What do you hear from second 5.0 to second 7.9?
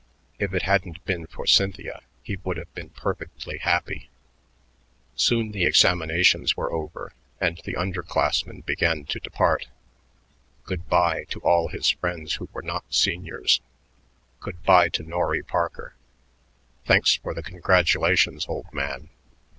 Soon the examinations were over, and the